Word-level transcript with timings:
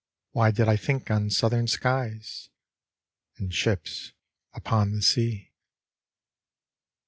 Why 0.31 0.49
did 0.49 0.67
I 0.67 0.77
think 0.77 1.11
on 1.11 1.29
Southern 1.29 1.67
skies 1.67 2.49
And 3.37 3.53
ships 3.53 4.13
upon 4.51 4.93
the 4.93 5.01
sea? 5.03 5.51